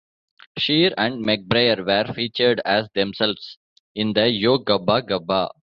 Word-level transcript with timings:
Scheer 0.57 0.95
and 0.97 1.23
McBrayer 1.23 1.85
were 1.85 2.11
featured 2.11 2.59
as 2.65 2.89
themselves 2.95 3.59
in 3.93 4.13
the 4.13 4.27
Yo 4.31 4.57
Gabba 4.57 5.03
Gabba! 5.07 5.51